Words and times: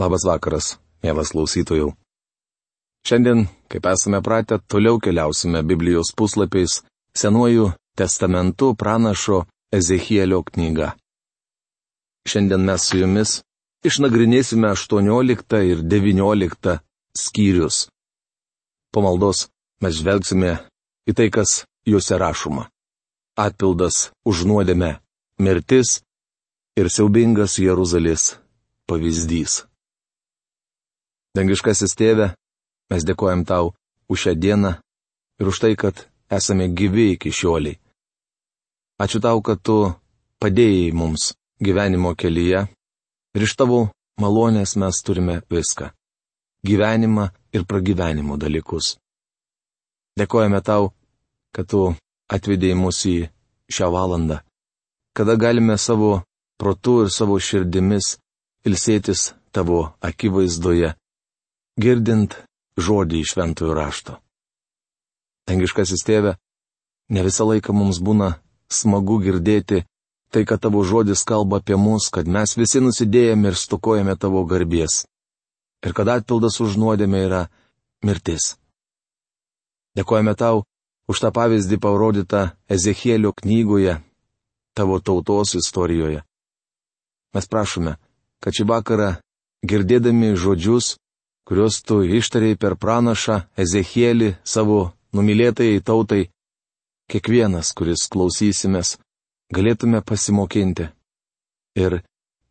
Labas 0.00 0.24
vakaras, 0.24 0.78
mielas 1.04 1.34
klausytojų. 1.34 1.90
Šiandien, 3.04 3.44
kaip 3.68 3.86
esame 3.90 4.22
pratę, 4.24 4.56
toliau 4.70 5.00
keliausime 5.02 5.60
Biblijos 5.62 6.14
puslapiais 6.16 6.80
Senuoju 7.12 7.72
testamentu 7.98 8.74
pranašo 8.74 9.42
Ezechielio 9.72 10.42
knyga. 10.42 10.94
Šiandien 12.24 12.64
mes 12.64 12.86
su 12.88 13.02
jumis 13.02 13.32
išnagrinėsime 13.84 14.70
18 14.72 15.60
ir 15.72 15.82
19 15.82 16.78
skyrius. 17.18 17.88
Po 18.92 19.02
maldos 19.04 19.48
mes 19.84 19.98
žvelgsime 19.98 20.54
į 21.04 21.16
tai, 21.18 21.28
kas 21.28 21.66
juose 21.84 22.16
rašoma. 22.16 22.70
Atpildas 23.36 24.08
už 24.24 24.46
nuodėmę, 24.48 24.94
mirtis 25.36 26.00
ir 26.80 26.88
siaubingas 26.88 27.58
Jeruzalės 27.60 28.38
pavyzdys. 28.88 29.71
Dangiškasis 31.32 31.94
tėve, 31.96 32.26
mes 32.92 33.04
dėkojam 33.08 33.46
tau 33.48 33.72
už 34.12 34.26
šią 34.26 34.32
dieną 34.36 34.72
ir 35.40 35.48
už 35.48 35.60
tai, 35.64 35.72
kad 35.80 36.04
esame 36.28 36.68
gyvi 36.68 37.14
iki 37.14 37.32
šioliai. 37.32 37.78
Ačiū 39.00 39.18
tau, 39.24 39.40
kad 39.40 39.62
tu 39.64 39.76
padėjai 40.44 40.92
mums 40.92 41.32
gyvenimo 41.64 42.12
kelyje 42.20 42.66
ir 43.34 43.46
iš 43.46 43.56
tavo 43.56 43.88
malonės 44.20 44.76
mes 44.76 45.00
turime 45.06 45.40
viską- 45.48 45.88
gyvenimą 46.68 47.30
ir 47.56 47.64
pragyvenimo 47.64 48.36
dalykus. 48.36 48.98
Dėkojame 50.18 50.60
tau, 50.60 50.92
kad 51.54 51.66
tu 51.72 51.96
atvedėjai 52.28 52.76
mus 52.76 53.06
į 53.08 53.30
šią 53.72 53.88
valandą, 53.88 54.42
kada 55.16 55.36
galime 55.36 55.78
savo 55.78 56.22
protu 56.60 57.02
ir 57.04 57.08
savo 57.10 57.40
širdimis 57.40 58.18
ilsėtis 58.68 59.32
tavo 59.52 59.94
akivaizdoje, 60.00 60.92
girdint 61.80 62.36
žodį 62.76 63.22
iš 63.22 63.34
šventųjų 63.34 63.74
rašto. 63.76 64.18
Tengiškasis 65.48 66.04
tėve, 66.06 66.36
ne 67.10 67.22
visą 67.26 67.46
laiką 67.48 67.74
mums 67.74 67.98
būna 68.00 68.36
smagu 68.72 69.18
girdėti 69.22 69.82
tai, 70.32 70.44
kad 70.48 70.62
tavo 70.64 70.80
žodis 70.84 71.24
kalba 71.28 71.60
apie 71.60 71.76
mus, 71.76 72.08
kad 72.08 72.28
mes 72.28 72.56
visi 72.56 72.80
nusidėjame 72.80 73.52
ir 73.52 73.58
stokojame 73.58 74.16
tavo 74.16 74.44
garbies. 74.48 75.04
Ir 75.84 75.92
kad 75.92 76.08
atpildas 76.08 76.60
už 76.62 76.78
nuodėmę 76.80 77.24
yra 77.26 77.42
mirtis. 78.06 78.54
Dėkojame 79.98 80.32
tau 80.38 80.64
už 81.10 81.20
tą 81.20 81.32
pavyzdį 81.34 81.76
parodytą 81.82 82.52
Ezechielio 82.70 83.34
knygoje, 83.36 83.98
tavo 84.72 85.00
tautos 85.04 85.52
istorijoje. 85.58 86.22
Mes 87.34 87.48
prašome, 87.48 87.98
kad 88.40 88.56
šį 88.56 88.64
vakarą, 88.70 89.10
girdėdami 89.68 90.32
žodžius, 90.38 90.96
kuriuos 91.46 91.82
tu 91.86 92.02
ištariai 92.18 92.58
per 92.58 92.76
pranašą 92.78 93.42
Ezechielį 93.58 94.36
savo 94.44 94.92
numylėtai 95.16 95.80
tautai, 95.84 96.28
kiekvienas, 97.10 97.72
kuris 97.76 98.06
klausysimės, 98.12 98.96
galėtume 99.52 100.00
pasimokinti 100.06 100.88
ir 101.76 102.00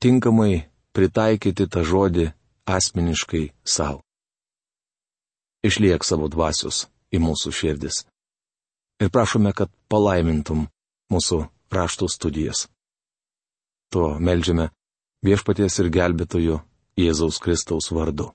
tinkamai 0.01 0.67
pritaikyti 0.93 1.67
tą 1.71 1.83
žodį 1.87 2.27
asmeniškai 2.65 3.45
savo. 3.63 4.01
Išliek 5.65 6.03
savo 6.05 6.27
dvasius 6.31 6.87
į 7.13 7.21
mūsų 7.21 7.53
širdis. 7.53 8.03
Ir 9.01 9.09
prašome, 9.13 9.53
kad 9.53 9.69
palaimintum 9.89 10.67
mūsų 11.13 11.45
raštų 11.73 12.09
studijas. 12.09 12.67
To 13.93 14.17
melžiame 14.19 14.69
viešpaties 15.25 15.79
ir 15.81 15.89
gelbėtojo 15.93 16.61
Jėzaus 16.97 17.39
Kristaus 17.41 17.89
vardu. 17.91 18.31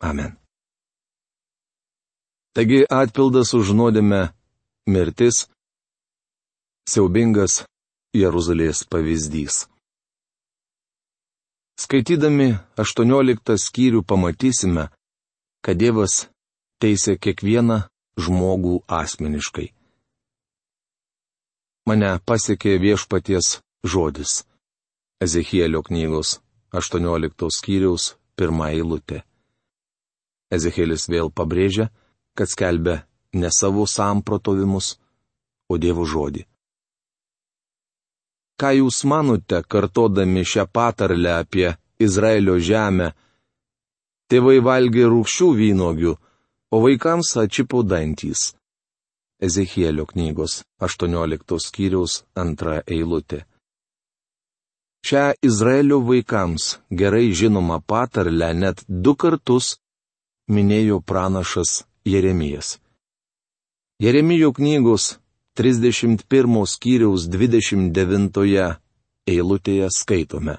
Amen. 0.00 0.36
Taigi 2.54 2.84
atpildas 2.90 3.54
už 3.54 3.74
nuodėmę- 3.74 4.32
mirtis- 4.94 5.46
siaubingas 6.90 7.64
Jeruzalės 8.14 8.84
pavyzdys. 8.86 9.66
Skaitydami 11.74 12.54
18 12.78 13.58
skyrių 13.58 14.04
pamatysime, 14.06 14.84
kad 15.64 15.76
Dievas 15.76 16.28
teisė 16.78 17.18
kiekvieną 17.18 17.88
žmogų 18.20 18.84
asmeniškai. 18.86 19.72
Mane 21.88 22.10
pasiekė 22.28 22.78
viešpaties 22.80 23.58
žodis. 23.82 24.44
Ezechielio 25.24 25.82
knygos 25.82 26.38
18 26.72 27.50
skyriaus 27.50 28.14
pirmą 28.38 28.70
eilutę. 28.70 29.24
Ezekielis 30.52 31.08
vėl 31.08 31.30
pabrėžia, 31.30 31.88
kad 32.36 32.50
skelbia 32.50 33.04
ne 33.34 33.50
savo 33.50 33.86
samprotovimus, 33.86 34.96
o 35.70 35.78
Dievo 35.80 36.04
žodį. 36.04 36.44
Ką 38.60 38.70
jūs 38.78 39.02
manote, 39.10 39.62
kartodami 39.66 40.44
šią 40.46 40.66
patarlę 40.70 41.32
apie 41.42 41.72
Izraelio 41.98 42.58
žemę? 42.62 43.08
Tėvai 44.30 44.60
valgė 44.62 45.08
rūkščių 45.10 45.48
vynogių, 45.60 46.12
o 46.74 46.76
vaikams 46.84 47.34
atčipo 47.42 47.82
dantys. 47.82 48.52
Ezechielio 49.42 50.06
knygos 50.06 50.62
18 50.86 51.58
skyriaus 51.66 52.22
antra 52.38 52.78
eilutė. 52.86 53.42
Šią 55.04 55.24
Izraelio 55.44 55.98
vaikams 56.08 56.78
gerai 57.00 57.26
žinomą 57.40 57.82
patarlę 57.90 58.54
net 58.62 58.84
du 58.88 59.12
kartus 59.20 59.74
minėjo 60.48 61.00
pranašas 61.00 61.84
Jeremijas. 62.04 62.78
Jeremijo 64.00 64.52
knygos 64.52 65.18
31 65.56 66.66
skyriaus 66.66 67.28
29 67.30 68.78
eilutėje 69.26 69.88
skaitome. 69.94 70.58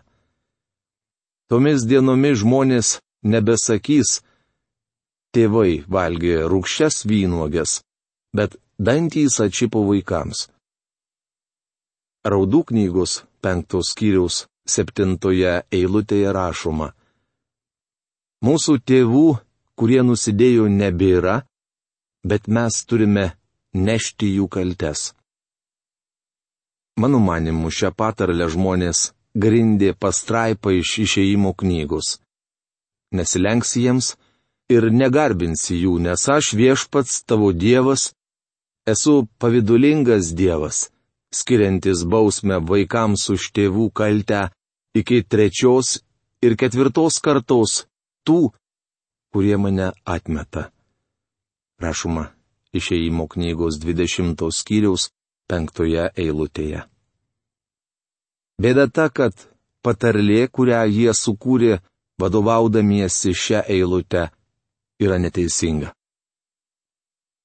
Tomis 1.52 1.84
dienomis 1.86 2.40
žmonės 2.42 2.96
nebesakys, 3.22 4.22
tėvai 5.36 5.84
valgė 5.86 6.46
rūkščias 6.50 7.04
vynuogės, 7.06 7.82
bet 8.34 8.58
dantys 8.80 9.38
atšipo 9.44 9.84
vaikams. 9.86 10.48
Raudų 12.26 12.64
knygos 12.72 13.20
penktos 13.46 13.92
skyriaus 13.94 14.46
septintoje 14.66 15.60
eilutėje 15.70 16.32
rašoma. 16.34 16.94
Mūsų 18.46 18.80
tėvų, 18.82 19.28
kurie 19.80 20.02
nusidėjo, 20.04 20.68
nebėra, 20.72 21.42
bet 22.24 22.48
mes 22.48 22.82
turime 22.90 23.26
nešti 23.74 24.32
jų 24.38 24.48
kaltes. 24.56 25.12
Mano 27.00 27.20
manimu, 27.20 27.72
šią 27.78 27.92
patarlę 27.92 28.48
žmonės 28.54 29.12
grindė 29.36 29.92
pastraipą 30.00 30.72
iš 30.80 30.96
išeimo 31.06 31.52
knygos. 31.60 32.20
Nesilenks 33.12 33.76
jiems 33.76 34.16
ir 34.72 34.88
negarbinsi 34.92 35.82
jų, 35.84 36.00
nes 36.08 36.24
aš 36.32 36.54
viešpats 36.56 37.24
tavo 37.28 37.52
Dievas, 37.52 38.14
esu 38.88 39.26
pavydulingas 39.40 40.32
Dievas 40.40 40.86
skiriantis 41.36 42.04
bausmę 42.12 42.60
vaikams 42.70 43.28
už 43.34 43.50
tėvų 43.56 43.90
kaltę 44.00 44.44
iki 45.00 45.24
trečios 45.32 46.00
ir 46.46 46.56
ketvirtos 46.60 47.20
kartos 47.26 47.84
tų, 48.28 48.54
kurie 49.36 49.58
mane 49.58 49.92
atmeta. 50.06 50.72
Rašoma 51.84 52.26
išeimo 52.72 53.28
knygos 53.28 53.76
20 53.84 54.52
skyriaus 54.58 55.10
5 55.52 55.82
eilutėje. 56.24 56.86
Bėda 58.64 58.86
ta, 58.88 59.10
kad 59.12 59.36
patarlė, 59.84 60.48
kurią 60.48 60.86
jie 60.88 61.12
sukūrė 61.12 61.82
vadovaudamiesi 62.22 63.36
šią 63.36 63.66
eilutę, 63.76 64.30
yra 65.04 65.20
neteisinga. 65.20 65.92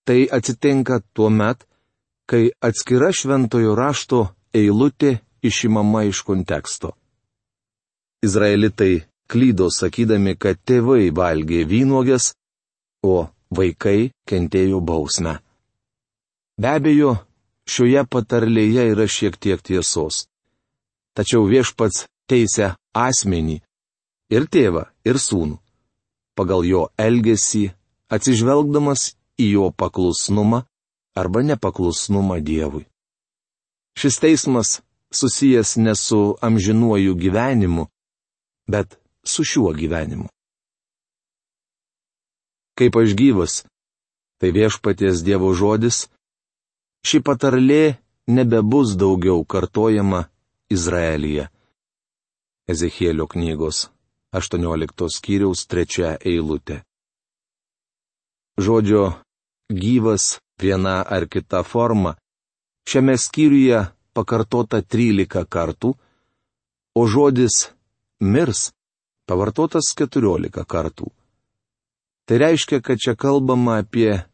Tai 0.06 0.20
atsitinka 0.38 1.02
tuo 1.12 1.26
met, 1.40 1.66
kai 2.30 2.54
atskira 2.62 3.10
šventojo 3.10 3.74
rašto 3.74 4.28
eilutė 4.54 5.16
išimama 5.42 6.06
iš 6.06 6.22
konteksto. 6.22 6.94
Izraelitai 8.22 9.09
klydo 9.30 9.68
sakydami, 9.70 10.34
kad 10.36 10.58
tėvai 10.66 11.10
valgė 11.14 11.62
vynuogės, 11.70 12.32
o 13.06 13.28
vaikai 13.54 14.10
kentėjo 14.28 14.80
bausmę. 14.84 15.38
Be 16.60 16.74
abejo, 16.76 17.14
šioje 17.70 18.04
patarlėje 18.12 18.90
yra 18.92 19.06
šiek 19.08 19.38
tiek 19.40 19.62
tiesos. 19.62 20.26
Tačiau 21.16 21.46
viešpats 21.48 22.06
teisė 22.30 22.74
asmenį 22.94 23.60
ir 24.34 24.46
tėvą, 24.46 24.84
ir 25.08 25.18
sūnų. 25.18 25.56
Pagal 26.38 26.66
jo 26.68 26.82
elgesį, 27.00 27.70
atsižvelgdamas 28.12 29.14
į 29.40 29.46
jo 29.54 29.70
paklusnumą 29.72 30.62
arba 31.16 31.42
nepaklusnumą 31.42 32.38
Dievui. 32.44 32.86
Šis 33.98 34.20
teismas 34.22 34.78
susijęs 35.12 35.76
ne 35.76 35.94
su 35.98 36.36
amžinuoju 36.40 37.16
gyvenimu, 37.18 37.88
bet 38.70 38.99
su 39.32 39.44
šiuo 39.50 39.72
gyvenimu. 39.80 40.28
Kaip 42.78 42.96
aš 42.96 43.14
gyvas, 43.20 43.54
tai 44.40 44.50
viešpaties 44.56 45.22
Dievo 45.26 45.52
žodis, 45.54 46.08
ši 47.06 47.20
patarlė 47.26 48.00
nebebus 48.36 48.96
daugiau 48.96 49.44
kartojama 49.44 50.24
Izraelyje. 50.72 51.48
Ezechielio 52.72 53.26
knygos 53.26 53.88
18 54.32 55.10
skyriaus 55.16 55.66
3 55.66 56.16
eilutė. 56.32 56.80
Žodžio 58.60 59.04
gyvas 59.70 60.38
viena 60.62 61.00
ar 61.16 61.26
kita 61.26 61.62
forma 61.66 62.14
šiame 62.88 63.16
skyriuje 63.18 63.80
pakartota 64.14 64.80
13 64.82 65.46
kartų, 65.46 65.94
o 66.98 67.02
žodis 67.06 67.70
mirs 68.20 68.70
pavartotas 69.30 69.92
14 69.94 70.64
kartų. 70.66 71.06
Tai 72.26 72.38
reiškia, 72.42 72.80
kad 72.82 72.98
čia 72.98 73.14
kalbama 73.14 73.78
apie 73.82 74.24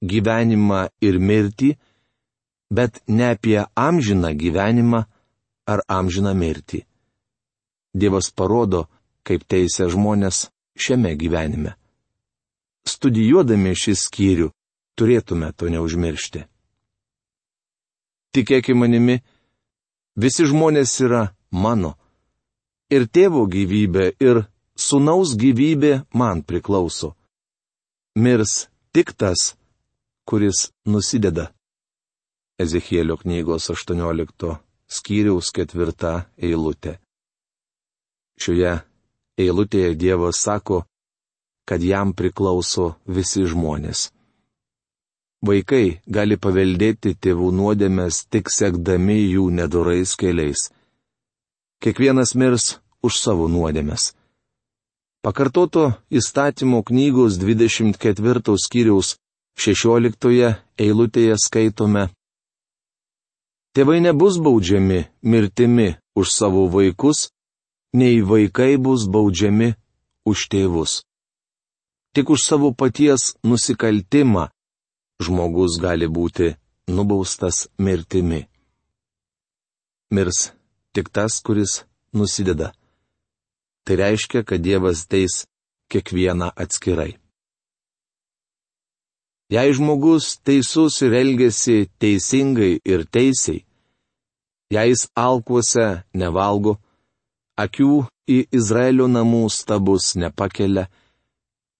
gyvenimą 0.00 0.86
ir 1.04 1.18
mirtį, 1.20 1.74
bet 2.72 3.02
ne 3.08 3.30
apie 3.34 3.58
amžiną 3.76 4.32
gyvenimą 4.32 5.04
ar 5.68 5.82
amžiną 5.88 6.32
mirtį. 6.34 6.84
Dievas 7.96 8.30
parodo, 8.32 8.86
kaip 9.26 9.44
teisė 9.44 9.90
žmonės 9.92 10.48
šiame 10.76 11.14
gyvenime. 11.20 11.76
Studijuodami 12.86 13.72
šį 13.74 13.94
skyrių 13.98 14.50
turėtume 14.96 15.52
to 15.56 15.68
neužmiršti. 15.72 16.44
Tikėkime 18.36 18.84
manimi, 18.84 19.16
visi 20.16 20.44
žmonės 20.48 20.92
yra 21.04 21.22
mano. 21.50 21.96
Ir 22.86 23.08
tėvo 23.10 23.46
gyvybė, 23.50 24.12
ir 24.22 24.44
sunaus 24.78 25.34
gyvybė 25.34 26.04
man 26.14 26.42
priklauso. 26.46 27.16
Mirs 28.14 28.68
tik 28.94 29.10
tas, 29.18 29.56
kuris 30.28 30.70
nusideda. 30.86 31.50
Ezechielio 32.62 33.16
knygos 33.20 33.66
18 33.74 34.54
skyriaus 34.88 35.50
ketvirta 35.52 36.12
eilutė. 36.38 36.96
Šioje 38.38 38.76
eilutėje 39.36 39.96
Dievas 39.98 40.38
sako, 40.46 40.84
kad 41.66 41.82
jam 41.82 42.14
priklauso 42.14 42.94
visi 43.06 43.42
žmonės. 43.50 44.12
Vaikai 45.46 46.00
gali 46.06 46.38
paveldėti 46.38 47.16
tėvų 47.18 47.50
nuodėmės 47.58 48.24
tik 48.30 48.48
sekdami 48.50 49.18
jų 49.34 49.50
nedorais 49.58 50.14
keliais. 50.16 50.70
Kiekvienas 51.82 52.34
mirs 52.34 52.78
už 53.04 53.18
savo 53.20 53.46
nuodėmės. 53.52 54.14
Pakartoto 55.26 55.96
įstatymo 56.10 56.82
knygos 56.86 57.36
24 57.42 58.56
skyriaus 58.64 59.16
16 59.58 60.52
eilutėje 60.78 61.36
skaitome. 61.42 62.04
Tėvai 63.76 63.98
nebus 64.00 64.38
baudžiami 64.40 65.00
mirtimi 65.22 65.88
už 66.16 66.32
savo 66.32 66.66
vaikus, 66.72 67.28
nei 67.92 68.22
vaikai 68.22 68.76
bus 68.80 69.04
baudžiami 69.04 69.74
už 70.24 70.48
tėvus. 70.52 71.02
Tik 72.14 72.30
už 72.32 72.40
savo 72.40 72.72
paties 72.72 73.34
nusikaltimą 73.44 74.48
žmogus 75.20 75.76
gali 75.80 76.08
būti 76.08 76.54
nubaustas 76.88 77.66
mirtimi. 77.76 78.46
Mirs 80.14 80.52
tik 80.96 81.12
tas, 81.12 81.42
kuris 81.44 81.84
nusideda. 82.16 82.72
Tai 83.84 83.94
reiškia, 84.02 84.42
kad 84.48 84.64
Dievas 84.64 85.04
teis 85.10 85.44
kiekvieną 85.92 86.48
atskirai. 86.62 87.12
Jei 89.54 89.70
žmogus 89.76 90.24
teisus 90.46 90.94
ir 91.06 91.12
elgesi 91.22 91.78
teisingai 92.02 92.72
ir 92.92 93.04
teisiai, 93.14 93.60
jei 94.74 94.88
jis 94.90 95.06
alkuose 95.14 95.86
nevalgo, 96.18 96.72
akių 97.54 97.92
į 98.26 98.38
Izraelio 98.58 99.06
namų 99.06 99.44
stabus 99.54 100.16
nepakelia, 100.18 100.88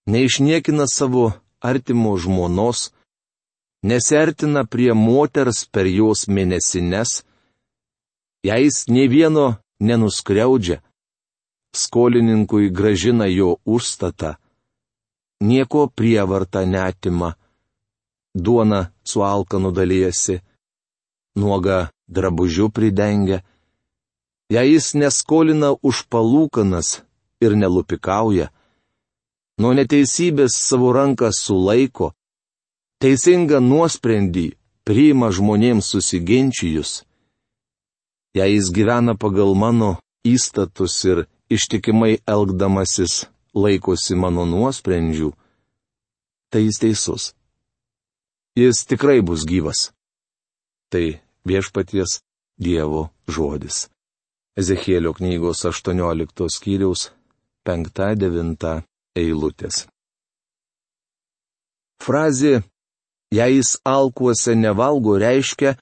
neišniekina 0.07 0.87
savo 0.87 1.25
artimo 1.59 2.15
žmonos, 2.15 2.93
nesertina 3.83 4.63
prie 4.63 4.93
moters 4.95 5.65
per 5.67 5.91
jos 5.91 6.27
mėnesines, 6.31 7.23
jei 8.47 8.63
jis 8.63 8.77
ne 8.87 9.07
vieno 9.07 9.45
nenuskriaudžia, 9.79 10.81
skolininkui 11.75 12.69
gražina 12.77 13.25
jo 13.25 13.57
užstatą, 13.65 14.35
nieko 15.49 15.87
prievarta 15.97 16.65
netima, 16.65 17.33
duona 18.33 18.81
su 19.03 19.21
alkanu 19.21 19.71
dalyjasi, 19.71 20.39
nuoga 21.35 21.89
drabužiu 22.07 22.69
pridengia, 22.69 23.41
jei 24.49 24.73
jis 24.73 24.93
neskolina 25.01 25.69
už 25.83 26.05
palūkanas 26.11 27.01
ir 27.43 27.57
nelupikauja, 27.61 28.47
nuo 29.59 29.73
neteisybės 29.73 30.55
savo 30.67 30.93
ranką 30.95 31.29
sulaiko, 31.35 32.13
teisingą 33.01 33.59
nuosprendį 33.61 34.47
priima 34.87 35.29
žmonėms 35.35 35.91
susiginčijus. 35.91 37.06
Jei 38.35 38.53
jis 38.55 38.71
gyvena 38.75 39.15
pagal 39.15 39.55
mano 39.55 39.97
įstatus 40.27 40.95
ir 41.07 41.25
ištikimai 41.49 42.19
elgdamasis 42.27 43.25
laikosi 43.55 44.15
mano 44.19 44.45
nuosprendžių, 44.45 45.31
tai 46.51 46.67
jis 46.67 46.79
teisus. 46.83 47.23
Jis 48.57 48.85
tikrai 48.89 49.21
bus 49.21 49.45
gyvas. 49.47 49.91
Tai 50.91 51.19
viešpaties 51.47 52.21
Dievo 52.57 53.11
žodis. 53.29 53.85
Ezechielio 54.57 55.13
knygos 55.13 55.61
18 55.69 56.47
skyriaus 56.49 57.11
5-9 57.69 58.81
eilutės. 59.21 59.85
Frazė 62.01 62.63
Jei 63.33 63.57
jis 63.57 63.75
alkuose 63.83 64.55
nevalgo, 64.55 65.17
reiškia, 65.19 65.75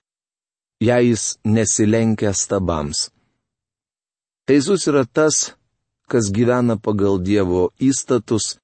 jei 0.79 1.09
jis 1.09 1.37
nesilenkia 1.43 2.33
stabams. 2.33 3.09
Teisus 4.45 4.87
yra 4.87 5.05
tas, 5.05 5.55
kas 6.07 6.29
gyvena 6.31 6.77
pagal 6.77 7.17
Dievo 7.19 7.71
įstatus 7.81 8.57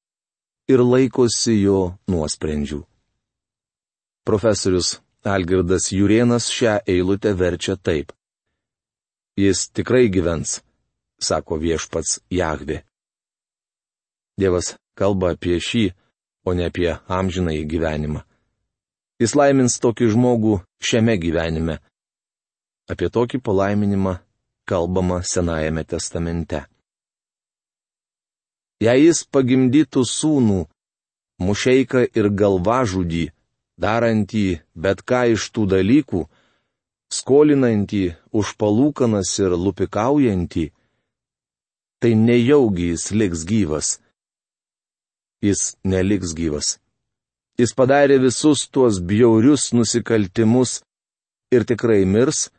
ir 0.69 0.83
laikosi 0.85 1.57
jo 1.63 1.97
nuosprendžių. 2.07 2.81
Profesorius 4.27 4.99
Algirdas 5.25 5.91
Jurienas 5.91 6.49
šią 6.53 6.79
eilutę 6.87 7.33
verčia 7.37 7.75
taip. 7.77 8.13
Jis 9.37 9.69
tikrai 9.73 10.09
gyvens, 10.13 10.61
sako 11.17 11.57
viešpats 11.57 12.19
Jahvi. 12.29 12.81
Dievas 14.37 14.75
kalba 14.97 15.33
apie 15.33 15.57
šį, 15.61 15.85
o 16.45 16.53
ne 16.57 16.67
apie 16.69 16.89
amžinąjį 17.07 17.63
gyvenimą. 17.69 18.21
Jis 19.21 19.35
laimins 19.37 19.77
tokį 19.81 20.09
žmogų 20.15 20.59
šiame 20.81 21.17
gyvenime. 21.21 21.77
Apie 22.91 23.07
tokį 23.07 23.39
palaiminimą 23.39 24.17
kalbama 24.67 25.21
Senajame 25.23 25.83
testamente. 25.87 26.65
Jei 28.83 29.05
jis 29.05 29.21
pagimdytų 29.31 30.03
sūnų, 30.09 30.59
mušeiką 31.45 32.03
ir 32.17 32.29
galvažudį, 32.41 33.25
darantį 33.79 34.45
bet 34.75 35.03
ką 35.07 35.21
iš 35.35 35.47
tų 35.55 35.67
dalykų, 35.75 36.21
skolinantį 37.13 38.03
už 38.35 38.55
palūkanas 38.61 39.33
ir 39.43 39.55
lupikaujantį, 39.65 40.65
tai 42.01 42.11
nejaugi 42.27 42.91
jis 42.93 43.11
liks 43.15 43.45
gyvas. 43.47 43.89
Jis 45.45 45.75
neliks 45.83 46.33
gyvas. 46.37 46.77
Jis 47.59 47.71
padarė 47.77 48.17
visus 48.21 48.65
tuos 48.73 48.99
bjaurius 48.99 49.71
nusikaltimus 49.77 50.81
ir 51.53 51.65
tikrai 51.69 52.03
mirs, 52.05 52.49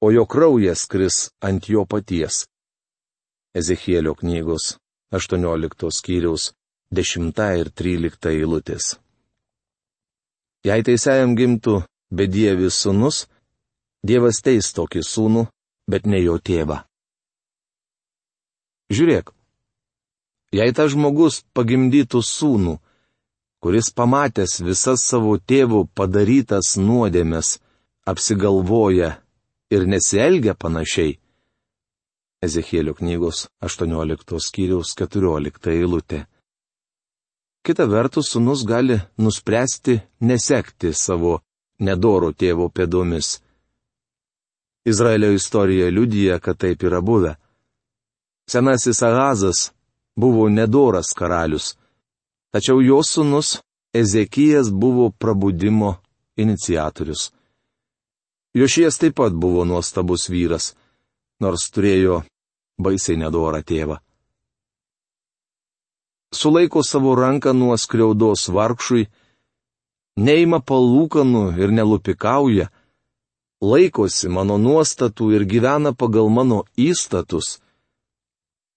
o 0.00 0.10
jo 0.10 0.26
kraujas 0.26 0.86
kris 0.90 1.30
ant 1.40 1.68
jo 1.68 1.84
paties. 1.84 2.46
Ezechielio 3.54 4.14
knygos 4.14 4.76
18 5.12 5.90
skyriaus 5.98 6.52
10 6.92 7.32
ir 7.60 7.70
13 7.70 8.30
eilutės. 8.30 8.96
Jei 10.64 10.82
teisėjam 10.84 11.36
gimtų 11.38 11.80
bedievis 12.12 12.76
sunus, 12.84 13.26
Dievas 14.00 14.40
teis 14.40 14.72
tokį 14.72 15.02
sūnų, 15.04 15.42
bet 15.92 16.06
ne 16.08 16.22
jo 16.22 16.38
tėvą. 16.40 16.78
Žiūrėk, 18.90 19.28
jei 20.56 20.72
tas 20.72 20.94
žmogus 20.94 21.42
pagimdytų 21.54 22.22
sūnų, 22.24 22.78
kuris 23.60 23.92
pamatęs 23.92 24.62
visas 24.64 25.04
savo 25.04 25.36
tėvų 25.36 25.84
padarytas 25.94 26.78
nuodėmes, 26.80 27.58
apsigalvoja 28.08 29.18
ir 29.70 29.86
nesielgia 29.86 30.54
panašiai, 30.54 31.18
Ezekėlio 32.40 32.94
knygos 32.96 33.50
18 33.60 34.38
skyriaus 34.40 34.94
14 34.96 35.74
eilutė. 35.74 36.22
Kita 37.60 37.84
vertus, 37.84 38.30
sunus 38.32 38.62
gali 38.64 38.96
nuspręsti 39.20 39.98
nesekti 40.24 40.94
savo 40.96 41.34
nedoro 41.84 42.30
tėvo 42.32 42.70
pėdomis. 42.72 43.42
Izraelio 44.88 45.34
istorija 45.36 45.90
liudyja, 45.92 46.38
kad 46.40 46.56
taip 46.56 46.80
yra 46.88 47.02
buvę. 47.04 47.34
Senasis 48.48 49.02
Agazas 49.04 49.68
buvo 50.16 50.48
nedoras 50.48 51.12
karalius, 51.12 51.76
tačiau 52.52 52.80
jo 52.80 53.02
sunus 53.04 53.58
Ezekijas 53.92 54.70
buvo 54.72 55.10
prabudimo 55.10 55.98
iniciatorius. 56.36 57.32
Jošies 58.54 58.98
taip 58.98 59.14
pat 59.20 59.32
buvo 59.32 59.64
nuostabus 59.64 60.26
vyras, 60.28 60.72
nors 61.38 61.68
turėjo 61.70 62.22
baisiai 62.82 63.20
nedorą 63.20 63.62
tėvą. 63.62 64.00
Sulaiko 66.34 66.82
savo 66.86 67.14
ranką 67.18 67.52
nuo 67.54 67.76
skriaudos 67.78 68.48
vargšui, 68.54 69.06
neima 70.18 70.58
palūkanų 70.62 71.44
ir 71.62 71.74
nelupikauja, 71.74 72.66
laikosi 73.62 74.30
mano 74.30 74.58
nuostatų 74.58 75.30
ir 75.36 75.46
gyvena 75.46 75.94
pagal 75.94 76.30
mano 76.30 76.64
įstatus, 76.74 77.60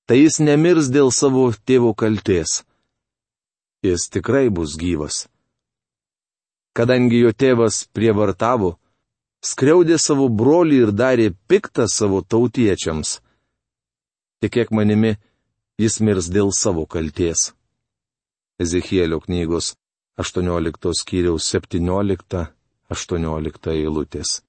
tai 0.06 0.22
jis 0.22 0.38
nemirs 0.44 0.90
dėl 0.94 1.10
savo 1.10 1.50
tėvo 1.66 1.94
kalties. 1.98 2.62
Jis 3.84 4.08
tikrai 4.10 4.48
bus 4.50 4.78
gyvas. 4.80 5.28
Kadangi 6.74 7.20
jo 7.26 7.34
tėvas 7.34 7.84
prievartavo, 7.94 8.78
skriaudė 9.44 9.98
savo 10.00 10.30
brolį 10.30 10.78
ir 10.86 10.92
darė 10.96 11.34
piktą 11.52 11.88
savo 11.92 12.22
tautiečiams. 12.24 13.20
Tikėk 14.44 14.72
manimi, 14.76 15.18
jis 15.80 16.00
mirs 16.00 16.30
dėl 16.32 16.52
savo 16.56 16.86
kalties. 16.88 17.54
Ezechielio 18.60 19.20
knygos 19.24 19.76
18 20.20 20.94
skyriaus 21.00 21.56
17-18 21.56 23.72
eilutės. 23.74 24.42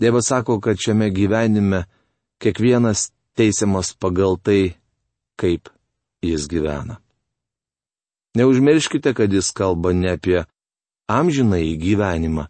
Dievas 0.00 0.26
sako, 0.32 0.60
kad 0.64 0.80
šiame 0.80 1.10
gyvenime 1.12 1.84
kiekvienas 2.40 3.12
teisiamas 3.36 3.92
pagal 3.94 4.40
tai, 4.40 4.80
kaip 5.36 5.68
jis 6.24 6.48
gyvena. 6.48 6.96
Neužmirškite, 8.36 9.14
kad 9.14 9.32
jis 9.32 9.52
kalba 9.52 9.92
ne 9.92 10.10
apie 10.16 10.44
amžinąjį 11.10 11.76
gyvenimą, 11.82 12.46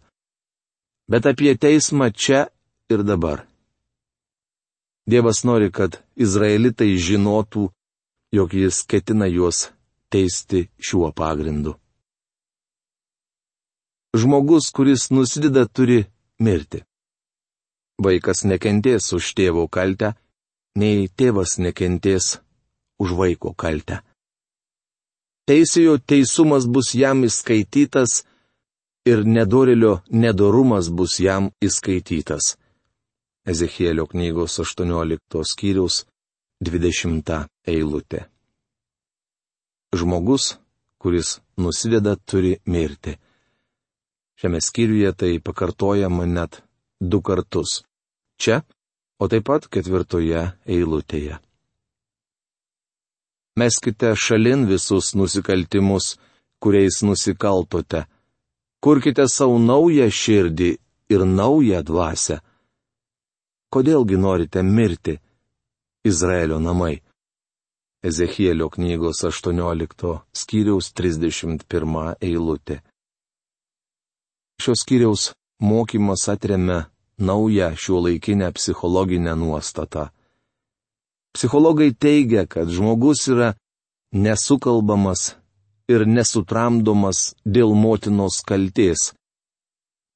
bet 1.11 1.25
apie 1.31 1.53
teismą 1.63 2.07
čia 2.21 2.47
ir 2.93 3.03
dabar. 3.03 3.43
Dievas 5.11 5.43
nori, 5.43 5.67
kad 5.77 5.99
izraelitai 6.15 6.93
žinotų, 7.07 7.67
jog 8.31 8.53
jis 8.55 8.83
ketina 8.87 9.27
juos 9.27 9.71
teisti 10.11 10.69
šiuo 10.79 11.09
pagrindu. 11.11 11.75
Žmogus, 14.15 14.69
kuris 14.75 15.09
nusideda, 15.11 15.65
turi 15.67 16.05
mirti. 16.39 16.83
Vaikas 18.01 18.43
nekentės 18.47 19.11
už 19.17 19.33
tėvo 19.37 19.67
kaltę, 19.67 20.13
nei 20.75 21.07
tėvas 21.07 21.57
nekentės 21.59 22.37
už 23.01 23.15
vaiko 23.19 23.53
kaltę. 23.53 24.01
Teisėjo 25.47 25.97
teisumas 25.99 26.67
bus 26.67 26.93
jam 26.95 27.23
įskaitytas 27.27 28.21
ir 29.05 29.25
nedorelio 29.25 29.99
nedorumas 30.09 30.89
bus 30.89 31.19
jam 31.19 31.49
įskaitytas. 31.61 32.55
Ezekėlio 33.51 34.05
knygos 34.05 34.59
18 34.61 35.43
skyriaus 35.51 36.03
20 36.61 37.47
eilutė. 37.65 38.27
Žmogus, 39.97 40.57
kuris 41.01 41.39
nusideda, 41.57 42.15
turi 42.15 42.59
mirti. 42.65 43.17
Šiame 44.37 44.61
skyriuje 44.61 45.11
tai 45.17 45.31
pakartojama 45.39 46.25
net 46.25 46.61
du 47.01 47.21
kartus. 47.21 47.81
Čia, 48.37 48.61
o 49.21 49.27
taip 49.27 49.45
pat 49.49 49.65
ketvirtoje 49.73 50.45
eilutėje. 50.65 51.41
Meskite 53.57 54.13
šalin 54.15 54.63
visus 54.69 55.11
nusikaltimus, 55.17 56.15
kuriais 56.61 57.01
nusikaltote 57.03 58.05
kurkite 58.81 59.27
savo 59.27 59.59
naują 59.59 60.07
širdį 60.09 60.69
ir 61.13 61.25
naują 61.25 61.81
dvasę. 61.83 62.39
Kodėlgi 63.71 64.17
norite 64.17 64.63
mirti, 64.63 65.19
Izraelio 66.03 66.59
namai? 66.59 67.01
Ezechielio 68.03 68.69
knygos 68.73 69.21
18 69.23 70.15
skyriaus 70.33 70.87
31 70.97 72.15
eilutė. 72.27 72.81
Šios 74.61 74.81
skyriaus 74.81 75.31
mokymas 75.61 76.25
atremia 76.33 76.79
naują 77.17 77.75
šio 77.77 78.01
laikinę 78.05 78.51
psichologinę 78.57 79.35
nuostatą. 79.35 80.09
Psichologai 81.35 81.93
teigia, 81.93 82.47
kad 82.47 82.67
žmogus 82.67 83.27
yra 83.29 83.53
nesukalbamas 84.11 85.40
ir 85.91 86.05
nesutramdomas 86.07 87.19
dėl 87.45 87.73
motinos 87.75 88.39
kalties. 88.47 89.11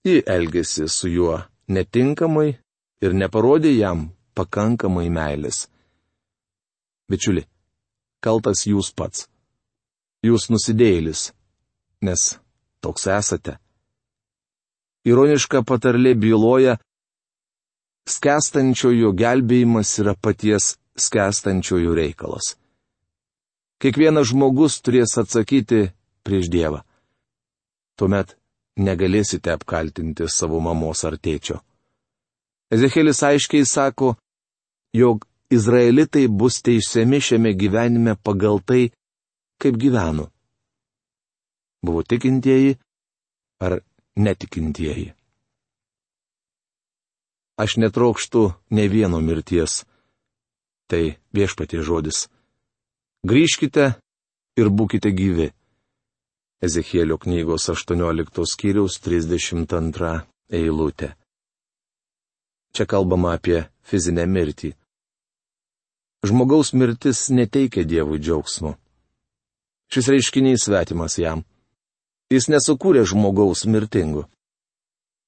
Ji 0.06 0.22
elgėsi 0.36 0.88
su 0.92 1.10
juo 1.10 1.38
netinkamai 1.68 2.50
ir 3.06 3.16
neparodė 3.22 3.72
jam 3.76 4.10
pakankamai 4.38 5.08
meilės. 5.10 5.66
Bičiuli, 7.10 7.46
kaltas 8.26 8.66
jūs 8.70 8.92
pats. 8.98 9.28
Jūs 10.26 10.50
nusidėjėlis, 10.50 11.28
nes 12.02 12.22
toks 12.82 13.06
esate. 13.14 13.60
Ironiška 15.06 15.62
patarlė 15.70 16.16
byloja, 16.18 16.80
skestančiojo 18.10 19.12
gelbėjimas 19.22 19.92
yra 20.02 20.16
paties 20.18 20.74
skestančiojo 20.98 21.94
reikalas. 21.98 22.56
Kiekvienas 23.86 24.32
žmogus 24.32 24.80
turės 24.82 25.12
atsakyti 25.22 25.92
prieš 26.26 26.48
Dievą. 26.50 26.80
Tuomet 28.02 28.32
negalėsite 28.82 29.52
apkaltinti 29.54 30.26
savo 30.26 30.58
mamos 30.58 31.04
ar 31.06 31.20
tėčio. 31.22 31.60
Ezekėlis 32.74 33.22
aiškiai 33.28 33.62
sako, 33.70 34.16
jog 34.90 35.28
izraelitai 35.54 36.26
bus 36.26 36.64
teisiami 36.66 37.22
šiame 37.22 37.54
gyvenime 37.54 38.16
pagal 38.18 38.58
tai, 38.66 38.90
kaip 39.62 39.78
gyveno. 39.78 40.32
Buvo 41.86 42.02
tikintieji 42.02 42.80
ar 43.62 43.84
netikintieji. 44.18 45.12
Aš 47.62 47.78
netrokštų 47.86 48.48
ne 48.74 48.88
vieno 48.90 49.22
mirties. 49.22 49.84
Tai 50.90 51.04
viešpatie 51.38 51.86
žodis. 51.86 52.26
Grįžkite 53.26 53.86
ir 54.62 54.68
būkite 54.70 55.10
gyvi. 55.18 55.48
Ezekėlio 56.62 57.16
knygos 57.18 57.64
18 57.72 58.44
skyriaus 58.52 59.00
32 59.02 60.10
eilutė. 60.54 61.08
Čia 62.76 62.86
kalbama 62.86 63.32
apie 63.34 63.64
fizinę 63.82 64.28
mirtį. 64.30 64.70
Žmogaus 66.30 66.70
mirtis 66.78 67.24
neteikia 67.34 67.82
Dievui 67.90 68.20
džiaugsmo. 68.22 68.76
Šis 69.90 70.10
reiškinys 70.14 70.68
svetimas 70.68 71.18
jam. 71.18 71.42
Jis 72.30 72.46
nesukūrė 72.54 73.08
žmogaus 73.10 73.66
mirtingu. 73.66 74.28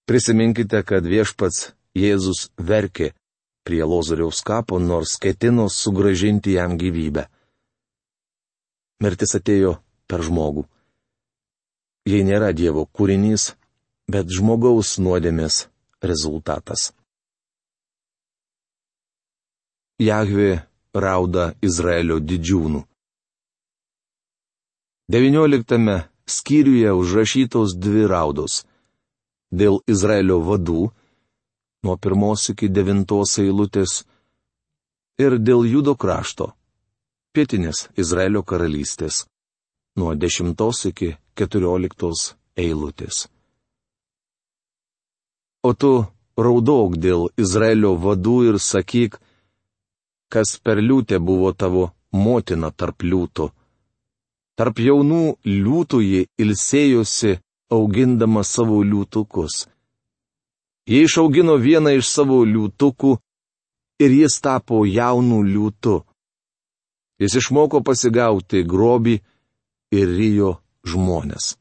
Prisiminkite, 0.05 0.83
kad 0.85 1.01
viešpats 1.01 1.71
Jėzus 1.97 2.51
verkė 2.61 3.15
prie 3.65 3.81
Lozoriaus 3.81 4.43
kapo, 4.45 4.77
nors 4.77 5.15
ketino 5.17 5.65
sugražinti 5.65 6.59
jam 6.59 6.77
gyvybę 6.77 7.25
mirtis 9.03 9.35
atėjo 9.37 9.77
per 10.07 10.23
žmogų. 10.25 10.65
Jei 12.07 12.23
nėra 12.23 12.53
Dievo 12.55 12.85
kūrinys, 12.87 13.51
bet 14.07 14.31
žmogaus 14.31 14.95
nuodėmės 15.03 15.67
rezultatas. 16.01 16.91
Jahvi 19.99 20.59
rauda 20.93 21.51
Izraelio 21.61 22.19
didžiūnų. 22.21 22.83
19 25.09 25.97
skyriuje 26.27 26.91
užrašytos 26.93 27.75
dvi 27.79 28.05
raudos. 28.11 28.65
Dėl 29.51 29.79
Izraelio 29.87 30.41
vadų, 30.43 30.89
nuo 31.87 31.95
pirmos 32.03 32.49
iki 32.51 32.67
devintos 32.67 33.37
eilutės, 33.39 34.01
ir 35.17 35.37
dėl 35.39 35.63
judo 35.65 35.95
krašto, 35.95 36.51
pietinės 37.37 37.85
Izraelio 38.01 38.41
karalystės, 38.41 39.27
nuo 39.97 40.15
10 40.17 40.85
iki 40.89 41.09
14 41.37 42.35
eilutės. 42.57 43.27
O 45.67 45.73
tu 45.73 45.91
raudok 46.37 46.97
dėl 46.97 47.27
Izraelio 47.37 47.93
vadų 48.01 48.37
ir 48.49 48.57
sakyk, 48.61 49.19
kas 50.33 50.57
per 50.63 50.81
liūtę 50.81 51.19
buvo 51.19 51.53
tavo 51.53 51.91
motina 52.11 52.71
tarp 52.71 53.05
liūtų. 53.05 53.49
Tarp 54.57 54.81
jaunų 54.81 55.37
liūtų 55.45 56.01
ji 56.01 56.25
ilsėjosi, 56.41 57.37
augindama 57.69 58.41
savo 58.43 58.81
liūtukus. 58.81 59.67
Jie 60.89 61.03
išaugino 61.05 61.57
vieną 61.61 61.97
iš 61.99 62.09
savo 62.09 62.41
liūtukų 62.47 63.17
ir 64.01 64.19
jis 64.23 64.41
tapo 64.41 64.85
jaunų 64.87 65.43
liūtų. 65.53 65.97
Jis 67.17 67.39
išmoko 67.41 67.81
pasigauti 67.81 68.61
grobį 68.63 69.15
ir 69.97 70.11
ryjo 70.19 70.51
žmonės. 70.85 71.55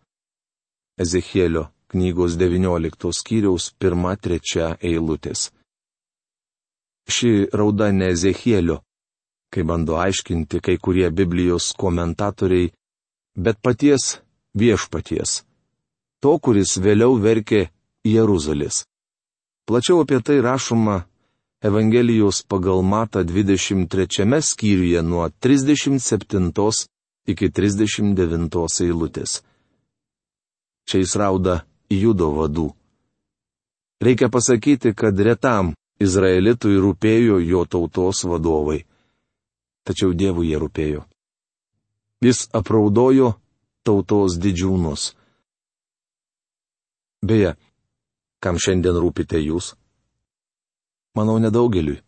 Ezechielio 1.00 1.68
knygos 1.92 2.36
19 2.36 3.12
skyriaus 3.12 3.70
1-3 3.80 4.76
eilutės. 4.80 5.50
Ši 7.08 7.32
rauda 7.54 7.92
ne 7.92 8.10
Ezechielio, 8.12 8.80
kai 9.52 9.62
bando 9.62 9.96
aiškinti 10.02 10.60
kai 10.60 10.76
kurie 10.82 11.10
Biblijos 11.10 11.70
komentatoriai, 11.78 12.72
bet 13.38 13.60
paties 13.62 14.18
viešpaties. 14.58 15.42
To, 16.20 16.38
kuris 16.42 16.76
vėliau 16.82 17.14
verkė 17.22 17.68
Jeruzalės. 18.04 18.84
Plačiau 19.66 20.02
apie 20.02 20.18
tai 20.22 20.40
rašoma 20.42 21.04
Evangelijos 21.66 22.42
pagal 22.42 22.82
Mata 22.82 23.24
23 23.24 24.40
skyriuje 24.40 25.02
nuo 25.02 25.28
37 25.28 26.86
iki 27.26 27.46
39 27.50 28.84
eilutės. 28.86 29.42
Čia 30.86 30.98
jis 31.02 31.14
rauda 31.18 31.54
judo 31.90 32.28
vadų. 32.36 32.68
Reikia 33.98 34.28
pasakyti, 34.30 34.92
kad 34.94 35.18
retam 35.18 35.72
Izraelitui 35.98 36.76
rūpėjo 36.78 37.40
jo 37.42 37.64
tautos 37.66 38.22
vadovai. 38.30 38.84
Tačiau 39.82 40.14
Dievui 40.14 40.52
jie 40.52 40.60
rūpėjo. 40.62 41.02
Jis 42.22 42.46
apraudojo 42.54 43.32
tautos 43.82 44.38
didžiūnus. 44.38 45.16
Beje, 47.26 47.56
kam 48.38 48.54
šiandien 48.54 49.02
rūpite 49.02 49.42
jūs? 49.42 49.74
Manau, 51.16 51.38
nedaugeliui. 51.40 52.02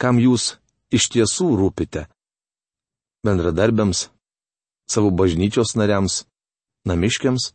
Kam 0.00 0.16
jūs 0.16 0.56
iš 0.88 1.10
tiesų 1.12 1.50
rūpite? 1.60 2.06
Bendradarbiams, 3.26 4.06
savo 4.88 5.10
bažnyčios 5.12 5.76
nariams, 5.76 6.22
namiškiams? 6.88 7.50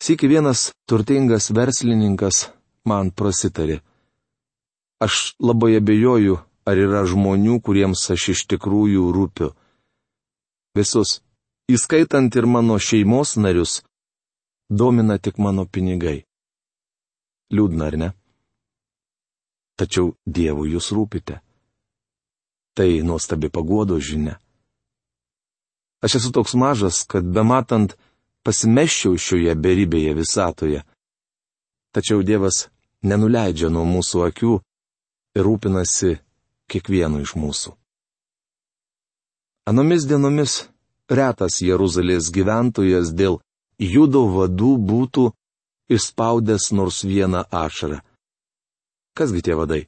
Sėki 0.00 0.28
vienas 0.32 0.70
turtingas 0.88 1.50
verslininkas 1.52 2.46
man 2.88 3.12
prasitarė. 3.12 3.82
Aš 5.04 5.36
labai 5.40 5.76
abejoju, 5.76 6.40
ar 6.64 6.80
yra 6.80 7.04
žmonių, 7.04 7.60
kuriems 7.60 8.08
aš 8.12 8.30
iš 8.32 8.46
tikrųjų 8.52 9.10
rūpiu. 9.12 9.52
Visus, 10.76 11.20
įskaitant 11.68 12.32
ir 12.40 12.48
mano 12.48 12.80
šeimos 12.80 13.36
narius, 13.36 13.82
domina 14.68 15.20
tik 15.20 15.36
mano 15.36 15.64
pinigai. 15.68 16.22
Liūdna, 17.52 17.88
ar 17.88 17.96
ne? 18.00 18.08
Tačiau 19.76 20.14
Dievui 20.24 20.72
jūs 20.72 20.90
rūpite. 20.96 21.40
Tai 22.76 22.88
nuostabi 23.04 23.48
paguodo 23.52 23.98
žinia. 24.00 24.38
Aš 26.04 26.18
esu 26.20 26.32
toks 26.32 26.54
mažas, 26.54 27.02
kad 27.08 27.24
be 27.24 27.42
matant, 27.44 27.96
pasimeščiau 28.44 29.16
šioje 29.18 29.54
beribėje 29.56 30.12
visatoje. 30.16 30.84
Tačiau 31.96 32.22
Dievas 32.22 32.66
nenuleidžia 33.02 33.72
nuo 33.72 33.84
mūsų 33.88 34.24
akių 34.28 34.52
ir 35.36 35.44
rūpinasi 35.48 36.16
kiekvienu 36.70 37.22
iš 37.24 37.34
mūsų. 37.40 37.72
Anomis 39.66 40.06
dienomis 40.06 40.60
retas 41.10 41.58
Jeruzalės 41.64 42.30
gyventojas 42.34 43.10
dėl 43.10 43.40
judo 43.82 44.26
vadų 44.36 44.72
būtų 44.90 45.24
išspaudęs 45.90 46.70
nors 46.72 47.02
vieną 47.04 47.42
ašarą. 47.50 48.00
Kasgi 49.16 49.40
tie 49.42 49.54
vadai? 49.56 49.86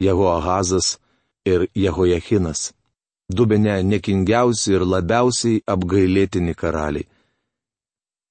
Jehoahazas 0.00 0.98
ir 1.44 1.68
Jehojachinas. 1.74 2.72
Du 3.28 3.46
bene 3.46 3.82
nekingiausi 3.82 4.72
ir 4.76 4.84
labiausiai 4.92 5.62
apgailėtini 5.74 6.54
karaliai. 6.54 7.08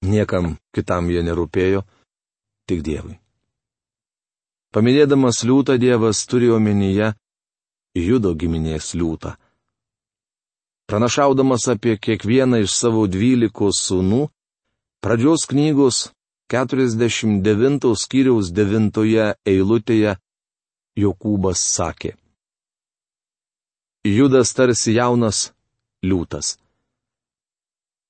Niekam 0.06 0.56
kitam 0.74 1.10
jie 1.10 1.21
nerūpėjo, 1.26 1.82
tik 2.69 2.82
Dievui. 2.86 3.17
Paminėdamas 4.74 5.43
liūtą 5.48 5.78
Dievas 5.82 6.26
turi 6.30 6.50
omenyje 6.52 7.13
judo 7.95 8.34
giminės 8.36 8.93
liūtą. 9.00 9.36
Pranašaudamas 10.86 11.67
apie 11.74 11.95
kiekvieną 11.98 12.62
iš 12.65 12.76
savo 12.76 13.06
dvylikos 13.10 13.80
sūnų, 13.88 14.26
pradžios 15.02 15.48
knygos 15.50 16.10
49 16.53 17.95
skyriaus 17.97 18.51
9 18.53 19.34
eilutėje 19.49 20.12
Jokūbas 21.01 21.62
sakė. 21.75 22.12
Judas 24.05 24.51
tarsi 24.53 24.93
jaunas 24.93 25.39
liūtas. 26.05 26.51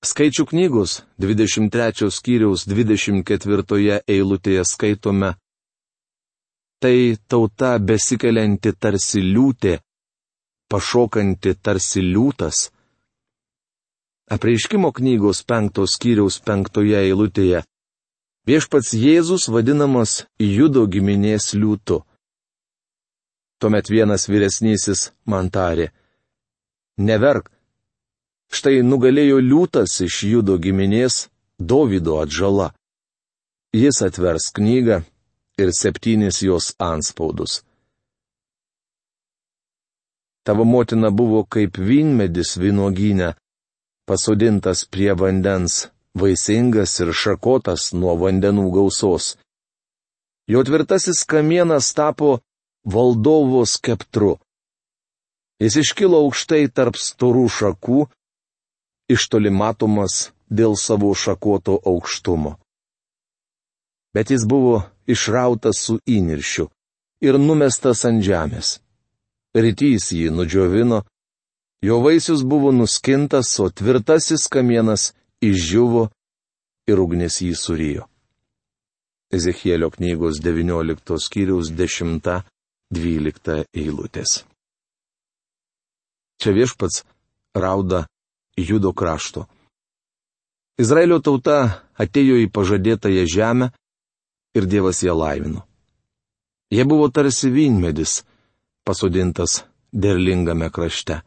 Skaičių 0.04 0.43
knygos 0.50 0.98
23 1.24 2.10
skyriaus 2.12 2.65
24 2.67 4.02
eilutėje 4.15 4.65
skaitome. 4.67 5.30
Tai 6.84 6.98
tauta 7.32 7.69
besikelianti 7.80 8.74
tarsi 8.76 9.24
liūtė, 9.24 9.78
pašokanti 10.69 11.56
tarsi 11.63 12.04
liūtas. 12.04 12.65
Apreiškimo 14.36 14.91
knygos 15.00 15.41
5 15.48 15.88
skyriaus 15.95 16.41
5 16.52 16.84
eilutėje. 17.00 17.63
Viešpats 18.45 18.93
Jėzus 18.93 19.47
vadinamas 19.49 20.25
judo 20.38 20.86
giminės 20.86 21.53
liūtu. 21.58 22.03
Tuomet 23.60 23.89
vienas 23.89 24.27
vyresnysis 24.29 25.10
man 25.25 25.49
tarė. 25.49 25.89
Neverk, 26.97 27.49
Štai 28.53 28.81
nugalėjo 28.86 29.39
liūtas 29.41 29.99
iš 30.05 30.21
judo 30.29 30.58
giminės 30.62 31.27
Dovido 31.60 32.19
atžala. 32.21 32.73
Jis 33.75 34.01
atvers 34.05 34.51
knygą 34.55 35.01
ir 35.60 35.71
septynis 35.75 36.41
jos 36.43 36.73
anspaudus. 36.79 37.63
Tavo 40.45 40.63
motina 40.67 41.10
buvo 41.10 41.41
kaip 41.43 41.79
vynmedis 41.79 42.53
vynoginė, 42.62 43.34
pasodintas 44.05 44.86
prie 44.86 45.15
vandens, 45.17 45.88
vaisingas 46.15 46.99
ir 47.04 47.12
šakotas 47.13 47.91
nuo 47.93 48.15
vandenų 48.19 48.69
gausos. 48.73 49.36
Jo 50.47 50.63
tvirtasis 50.63 51.23
kamienas 51.28 51.93
tapo 51.97 52.39
valdovo 52.86 53.65
skeptru. 53.65 54.36
Jis 55.60 55.80
iškilo 55.82 56.19
aukštai 56.25 56.67
tarp 56.75 56.99
storų 56.99 57.47
šakų 57.49 58.06
iš 59.10 59.28
toli 59.32 59.51
matomas 59.51 60.32
dėl 60.49 60.75
savo 60.78 61.13
šakoto 61.15 61.80
aukštumo. 61.86 62.56
Bet 64.13 64.32
jis 64.32 64.45
buvo 64.47 64.84
išrautas 65.08 65.82
su 65.86 65.99
įniršiu 66.08 66.69
ir 67.25 67.39
numestas 67.39 68.06
ant 68.08 68.23
žemės. 68.23 68.80
Rytys 69.56 70.12
jį 70.12 70.32
nudžiovino, 70.36 71.04
jo 71.82 71.99
vaisius 72.04 72.43
buvo 72.43 72.71
nuskintas, 72.75 73.54
o 73.60 73.69
tvirtasis 73.69 74.49
kamienas 74.51 75.13
išžiuvo 75.51 76.08
ir 76.89 77.01
ugnis 77.01 77.41
jį 77.41 77.53
surijo. 77.58 78.05
Ezechielio 79.34 79.89
knygos 79.93 80.39
19 80.43 81.17
skyriaus 81.25 81.71
10-12 81.73 83.63
eilutės. 83.73 84.43
Čia 86.39 86.51
viešpats 86.53 87.03
rauda 87.55 88.05
judo 88.58 88.93
krašto. 88.93 89.45
Izraelio 90.77 91.21
tauta 91.23 91.58
atėjo 91.95 92.38
į 92.43 92.51
pažadėtąją 92.51 93.23
žemę 93.31 93.71
ir 94.55 94.67
Dievas 94.67 95.01
ją 95.03 95.15
laimino. 95.15 95.63
Jie 96.71 96.84
buvo 96.84 97.08
tarsi 97.10 97.49
vynmedis, 97.49 98.23
pasodintas 98.84 99.63
derlingame 99.93 100.69
krašte. 100.69 101.21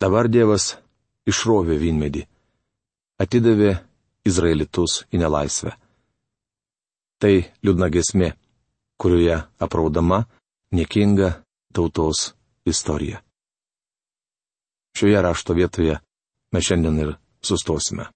Dabar 0.00 0.28
Dievas 0.30 0.76
išrovė 1.26 1.78
vynmedį, 1.78 2.26
atidavė 3.22 3.76
Izraelitus 4.26 5.02
į 5.14 5.22
nelaisvę. 5.22 5.72
Tai 7.22 7.34
liūdna 7.62 7.88
gesmė, 7.94 8.32
kurioje 8.98 9.38
apraudama 9.62 10.24
niekinga 10.74 11.30
tautos 11.74 12.32
istorija. 12.66 13.22
Šioje 14.98 15.22
rašto 15.22 15.54
vietoje 15.54 15.98
mes 16.52 16.66
šiandien 16.66 16.98
ir 17.02 17.14
sustosime. 17.42 18.10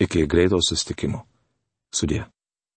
Iki 0.00 0.26
greito 0.26 0.58
sustikimo. 0.64 1.26
Sudė. 1.94 2.24